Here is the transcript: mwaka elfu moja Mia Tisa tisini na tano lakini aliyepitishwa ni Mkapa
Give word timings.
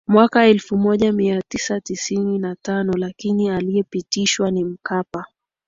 mwaka 0.07 0.45
elfu 0.47 0.77
moja 0.77 1.11
Mia 1.11 1.41
Tisa 1.47 1.81
tisini 1.81 2.39
na 2.39 2.55
tano 2.55 2.93
lakini 2.97 3.49
aliyepitishwa 3.49 4.51
ni 4.51 4.63
Mkapa 4.63 5.25